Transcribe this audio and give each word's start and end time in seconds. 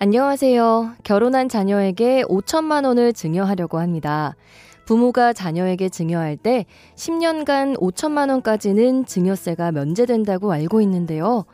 안녕하세요. 0.00 0.94
결혼한 1.02 1.48
자녀에게 1.48 2.22
5천만 2.22 2.84
원을 2.84 3.12
증여하려고 3.12 3.80
합니다. 3.80 4.36
부모가 4.84 5.32
자녀에게 5.32 5.88
증여할 5.88 6.36
때 6.36 6.66
10년간 6.94 7.76
5천만 7.80 8.30
원까지는 8.30 9.06
증여세가 9.06 9.72
면제된다고 9.72 10.52
알고 10.52 10.80
있는데요. 10.82 11.46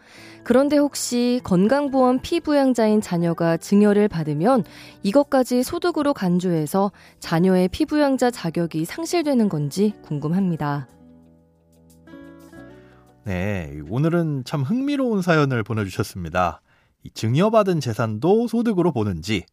그런데 0.44 0.76
혹시 0.76 1.40
건강보험 1.42 2.18
피부양자인 2.20 3.00
자녀가 3.00 3.56
증여를 3.56 4.08
받으면 4.08 4.64
이것까지 5.02 5.62
소득으로 5.62 6.12
간주해서 6.12 6.92
자녀의 7.20 7.68
피부양자 7.68 8.30
자격이 8.30 8.84
상실되는 8.84 9.48
건지 9.48 9.94
궁금합니다. 10.02 10.86
네, 13.24 13.80
오늘은 13.88 14.42
참 14.44 14.62
흥미로운 14.62 15.22
사연을 15.22 15.62
보내주셨습니다. 15.62 16.60
증여받은 17.12 17.80
재산도 17.80 18.48
소득으로 18.48 18.92
보는지, 18.92 19.44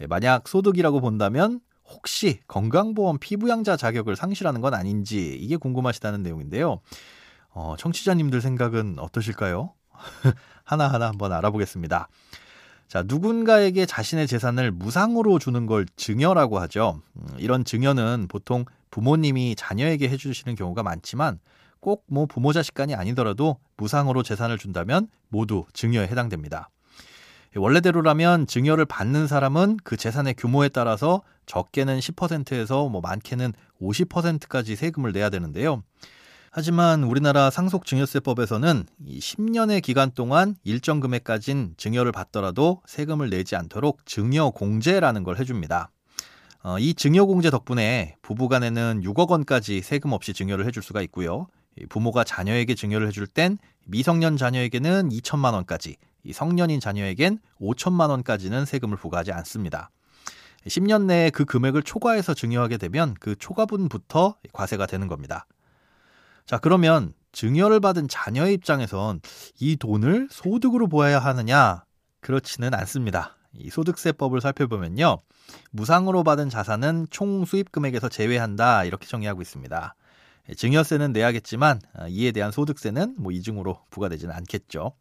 예, 0.00 0.06
만약 0.06 0.48
소득이라고 0.48 1.00
본다면 1.00 1.60
혹시 1.84 2.40
건강보험 2.48 3.18
피부양자 3.18 3.76
자격을 3.76 4.14
상실하는 4.16 4.60
건 4.60 4.74
아닌지 4.74 5.36
이게 5.40 5.56
궁금하시다는 5.56 6.22
내용인데요. 6.22 6.80
어, 7.50 7.74
청취자님들 7.78 8.40
생각은 8.40 8.98
어떠실까요? 8.98 9.72
하나하나 10.64 11.08
한번 11.08 11.32
알아보겠습니다. 11.32 12.08
자, 12.88 13.02
누군가에게 13.06 13.86
자신의 13.86 14.26
재산을 14.26 14.70
무상으로 14.70 15.38
주는 15.38 15.66
걸 15.66 15.86
증여라고 15.96 16.58
하죠. 16.60 17.00
음, 17.16 17.26
이런 17.38 17.64
증여는 17.64 18.26
보통 18.28 18.64
부모님이 18.90 19.56
자녀에게 19.56 20.08
해주시는 20.08 20.54
경우가 20.54 20.82
많지만 20.82 21.38
꼭 21.80 22.04
뭐 22.08 22.26
부모 22.26 22.52
자식 22.52 22.74
간이 22.74 22.94
아니더라도 22.94 23.58
무상으로 23.76 24.22
재산을 24.22 24.58
준다면 24.58 25.08
모두 25.28 25.64
증여에 25.72 26.06
해당됩니다. 26.08 26.70
원래대로라면 27.56 28.46
증여를 28.46 28.84
받는 28.84 29.26
사람은 29.26 29.78
그 29.82 29.96
재산의 29.96 30.34
규모에 30.34 30.68
따라서 30.68 31.22
적게는 31.46 31.98
10%에서 31.98 32.88
뭐 32.88 33.00
많게는 33.00 33.52
50%까지 33.80 34.76
세금을 34.76 35.12
내야 35.12 35.30
되는데요. 35.30 35.82
하지만 36.50 37.04
우리나라 37.04 37.50
상속증여세법에서는 37.50 38.84
이 39.06 39.18
10년의 39.18 39.82
기간 39.82 40.10
동안 40.10 40.56
일정 40.64 41.00
금액까진 41.00 41.74
증여를 41.76 42.12
받더라도 42.12 42.82
세금을 42.86 43.30
내지 43.30 43.54
않도록 43.54 44.04
증여공제라는 44.06 45.24
걸 45.24 45.38
해줍니다. 45.38 45.90
어, 46.64 46.78
이 46.78 46.94
증여공제 46.94 47.50
덕분에 47.50 48.16
부부간에는 48.22 49.02
6억 49.04 49.30
원까지 49.30 49.82
세금 49.82 50.12
없이 50.12 50.32
증여를 50.32 50.66
해줄 50.66 50.82
수가 50.82 51.02
있고요. 51.02 51.46
부모가 51.88 52.24
자녀에게 52.24 52.74
증여를 52.74 53.06
해줄 53.06 53.26
땐 53.26 53.58
미성년 53.86 54.36
자녀에게는 54.36 55.10
2천만 55.10 55.52
원까지, 55.52 55.96
성년인 56.32 56.80
자녀에겐 56.80 57.38
5천만 57.60 58.10
원까지는 58.10 58.64
세금을 58.64 58.96
부과하지 58.96 59.32
않습니다. 59.32 59.90
10년 60.66 61.04
내에 61.04 61.30
그 61.30 61.44
금액을 61.44 61.82
초과해서 61.82 62.34
증여하게 62.34 62.78
되면 62.78 63.14
그 63.20 63.36
초과분부터 63.36 64.36
과세가 64.52 64.86
되는 64.86 65.06
겁니다. 65.08 65.46
자, 66.46 66.58
그러면 66.58 67.12
증여를 67.32 67.80
받은 67.80 68.08
자녀의 68.08 68.54
입장에선 68.54 69.20
이 69.60 69.76
돈을 69.76 70.28
소득으로 70.30 70.88
보아야 70.88 71.18
하느냐? 71.18 71.84
그렇지는 72.20 72.74
않습니다. 72.74 73.36
이 73.52 73.70
소득세법을 73.70 74.40
살펴보면요. 74.40 75.18
무상으로 75.70 76.24
받은 76.24 76.50
자산은 76.50 77.06
총 77.10 77.44
수입 77.44 77.72
금액에서 77.72 78.08
제외한다. 78.08 78.84
이렇게 78.84 79.06
정의하고 79.06 79.42
있습니다. 79.42 79.94
증여세는 80.56 81.12
내야겠지만 81.12 81.80
아, 81.94 82.08
이에 82.08 82.32
대한 82.32 82.50
소득세는 82.50 83.16
뭐 83.18 83.32
이중으로 83.32 83.82
부과되지는 83.90 84.34
않겠죠. 84.34 84.92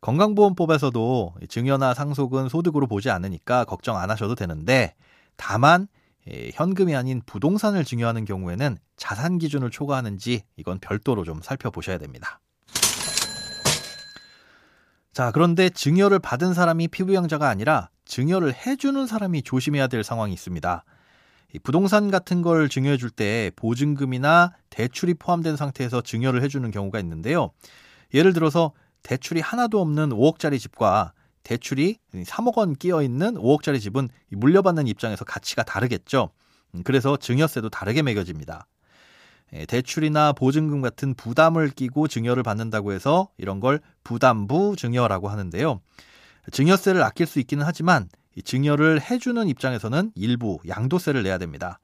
건강보험법에서도 0.00 1.34
증여나 1.48 1.94
상속은 1.94 2.48
소득으로 2.48 2.86
보지 2.86 3.10
않으니까 3.10 3.64
걱정 3.64 3.96
안 3.96 4.10
하셔도 4.10 4.34
되는데 4.34 4.94
다만 5.36 5.88
현금이 6.26 6.94
아닌 6.94 7.22
부동산을 7.24 7.84
증여하는 7.84 8.24
경우에는 8.24 8.76
자산 8.96 9.38
기준을 9.38 9.70
초과하는지 9.70 10.42
이건 10.56 10.78
별도로 10.78 11.24
좀 11.24 11.40
살펴보셔야 11.42 11.98
됩니다. 11.98 12.40
자, 15.12 15.32
그런데 15.32 15.68
증여를 15.68 16.20
받은 16.20 16.54
사람이 16.54 16.88
피부양자가 16.88 17.48
아니라 17.48 17.88
증여를 18.04 18.54
해주는 18.54 19.06
사람이 19.06 19.42
조심해야 19.42 19.88
될 19.88 20.04
상황이 20.04 20.32
있습니다. 20.32 20.84
부동산 21.62 22.10
같은 22.10 22.42
걸 22.42 22.68
증여해 22.68 22.98
줄 22.98 23.10
때 23.10 23.50
보증금이나 23.56 24.52
대출이 24.70 25.14
포함된 25.14 25.56
상태에서 25.56 26.02
증여를 26.02 26.42
해주는 26.42 26.70
경우가 26.70 27.00
있는데요. 27.00 27.50
예를 28.14 28.32
들어서 28.32 28.72
대출이 29.02 29.40
하나도 29.40 29.80
없는 29.80 30.10
5억짜리 30.10 30.58
집과 30.58 31.12
대출이 31.42 31.98
3억 32.12 32.58
원 32.58 32.74
끼어 32.74 33.02
있는 33.02 33.34
5억짜리 33.34 33.80
집은 33.80 34.08
물려받는 34.30 34.86
입장에서 34.86 35.24
가치가 35.24 35.62
다르겠죠. 35.62 36.30
음, 36.74 36.82
그래서 36.82 37.16
증여세도 37.16 37.70
다르게 37.70 38.02
매겨집니다. 38.02 38.66
예, 39.54 39.64
대출이나 39.64 40.32
보증금 40.32 40.82
같은 40.82 41.14
부담을 41.14 41.70
끼고 41.70 42.08
증여를 42.08 42.42
받는다고 42.42 42.92
해서 42.92 43.28
이런 43.38 43.60
걸 43.60 43.80
부담부 44.04 44.76
증여라고 44.76 45.28
하는데요. 45.28 45.80
증여세를 46.52 47.02
아낄 47.02 47.26
수 47.26 47.38
있기는 47.40 47.64
하지만 47.64 48.08
증여를 48.44 49.00
해주는 49.00 49.48
입장에서는 49.48 50.12
일부 50.14 50.58
양도세를 50.68 51.22
내야 51.22 51.38
됩니다. 51.38 51.78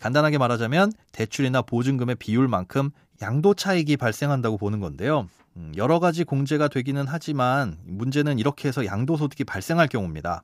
간단하게 0.00 0.38
말하자면 0.38 0.92
대출이나 1.12 1.62
보증금의 1.62 2.16
비율만큼 2.16 2.90
양도 3.22 3.54
차익이 3.54 3.96
발생한다고 3.96 4.56
보는 4.56 4.80
건데요. 4.80 5.28
음, 5.56 5.72
여러 5.76 5.98
가지 5.98 6.24
공제가 6.24 6.68
되기는 6.68 7.04
하지만 7.06 7.76
문제는 7.84 8.38
이렇게 8.38 8.68
해서 8.68 8.84
양도소득이 8.86 9.44
발생할 9.44 9.88
경우입니다. 9.88 10.42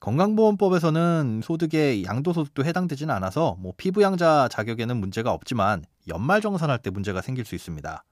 건강보험법에서는 0.00 1.42
소득에 1.44 2.02
양도소득도 2.02 2.64
해당되지는 2.64 3.14
않아서 3.14 3.56
뭐 3.60 3.72
피부양자 3.76 4.48
자격에는 4.50 4.96
문제가 4.96 5.30
없지만 5.32 5.84
연말정산할 6.08 6.78
때 6.78 6.90
문제가 6.90 7.20
생길 7.20 7.44
수 7.44 7.54
있습니다. 7.54 8.02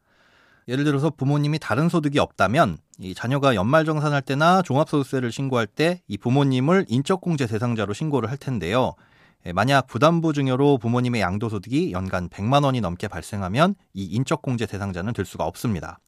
예를 0.69 0.85
들어서 0.85 1.11
부모님이 1.11 1.59
다른 1.59 1.89
소득이 1.89 2.21
없다면 2.21 2.79
이 3.01 3.13
자녀가 3.13 3.57
연말정산할 3.57 4.23
때나 4.23 4.63
종합소득세를 4.63 5.33
신고할 5.33 5.67
때 5.67 6.01
이 6.07 6.17
부모님을 6.17 6.87
인적공제 6.89 7.49
대상자로 7.49 7.93
신고를 7.93 8.31
할 8.31 8.37
텐데요. 8.37 8.95
예, 9.47 9.53
만약 9.53 9.87
부담부 9.87 10.33
증여로 10.33 10.79
부모님의 10.79 11.21
양도소득이 11.21 11.93
연간 11.93 12.29
100만 12.29 12.65
원이 12.65 12.81
넘게 12.81 13.09
발생하면 13.09 13.75
이 13.95 14.05
인적공제 14.05 14.67
대상자는 14.67 15.13
될 15.13 15.25
수가 15.25 15.45
없습니다. 15.45 15.99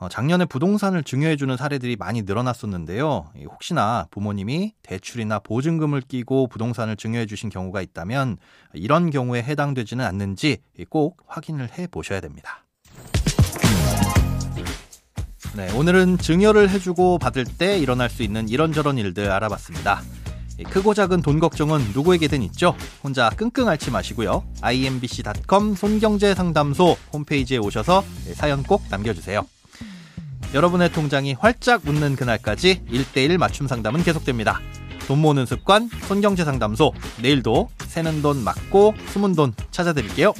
어, 0.00 0.08
작년에 0.08 0.46
부동산을 0.46 1.04
증여해주는 1.04 1.56
사례들이 1.58 1.96
많이 1.96 2.22
늘어났었는데요. 2.22 3.32
혹시나 3.44 4.06
부모님이 4.10 4.72
대출이나 4.82 5.40
보증금을 5.40 6.00
끼고 6.00 6.46
부동산을 6.46 6.96
증여해주신 6.96 7.50
경우가 7.50 7.82
있다면 7.82 8.38
이런 8.72 9.10
경우에 9.10 9.42
해당되지는 9.42 10.02
않는지 10.04 10.62
꼭 10.88 11.18
확인을 11.26 11.68
해 11.78 11.86
보셔야 11.86 12.20
됩니다. 12.20 12.64
네, 15.54 15.70
오늘은 15.76 16.16
증여를 16.16 16.70
해주고 16.70 17.18
받을 17.18 17.44
때 17.44 17.78
일어날 17.78 18.08
수 18.08 18.22
있는 18.22 18.48
이런저런 18.48 18.96
일들 18.96 19.30
알아봤습니다. 19.30 20.00
크고 20.64 20.94
작은 20.94 21.22
돈 21.22 21.38
걱정은 21.38 21.92
누구에게든 21.94 22.42
있죠. 22.44 22.74
혼자 23.02 23.30
끙끙 23.30 23.68
앓지 23.68 23.90
마시고요. 23.90 24.44
imbc.com 24.60 25.74
손경제 25.74 26.34
상담소 26.34 26.96
홈페이지에 27.12 27.58
오셔서 27.58 28.04
사연 28.34 28.62
꼭 28.62 28.82
남겨주세요. 28.90 29.46
여러분의 30.52 30.92
통장이 30.92 31.34
활짝 31.34 31.86
웃는 31.86 32.16
그날까지 32.16 32.82
1대1 32.90 33.38
맞춤 33.38 33.68
상담은 33.68 34.02
계속됩니다. 34.02 34.60
돈 35.06 35.20
모으는 35.20 35.46
습관 35.46 35.88
손경제 36.08 36.44
상담소 36.44 36.92
내일도 37.22 37.68
새는 37.86 38.22
돈 38.22 38.42
맞고 38.44 38.94
숨은 39.08 39.34
돈 39.34 39.52
찾아드릴게요. 39.70 40.32